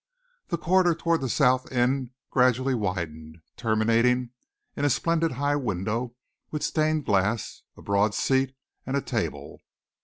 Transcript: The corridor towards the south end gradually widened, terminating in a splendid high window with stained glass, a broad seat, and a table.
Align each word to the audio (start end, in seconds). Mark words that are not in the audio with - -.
The 0.47 0.57
corridor 0.57 0.95
towards 0.95 1.21
the 1.21 1.29
south 1.29 1.71
end 1.71 2.09
gradually 2.31 2.73
widened, 2.73 3.37
terminating 3.55 4.31
in 4.75 4.83
a 4.83 4.89
splendid 4.89 5.33
high 5.33 5.57
window 5.57 6.15
with 6.49 6.63
stained 6.63 7.05
glass, 7.05 7.61
a 7.77 7.83
broad 7.83 8.15
seat, 8.15 8.55
and 8.83 8.97
a 8.97 9.01
table. 9.01 9.61